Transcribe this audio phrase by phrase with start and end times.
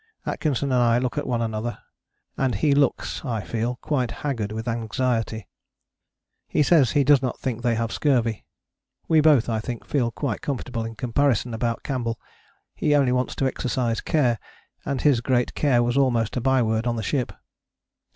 [0.25, 1.77] Atkinson and I look at one another,
[2.35, 5.47] and he looks, and I feel, quite haggard with anxiety.
[6.47, 8.43] He says he does not think they have scurvy.
[9.07, 12.19] We both, I think, feel quite comfortable, in comparison, about Campbell:
[12.73, 14.39] he only wants to exercise care,
[14.85, 17.31] and his great care was almost a byword on the ship.